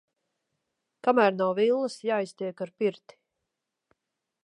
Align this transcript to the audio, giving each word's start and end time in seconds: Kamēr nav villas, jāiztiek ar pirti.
Kamēr 1.09 1.35
nav 1.43 1.53
villas, 1.61 1.99
jāiztiek 2.09 2.67
ar 2.67 2.75
pirti. 2.83 3.21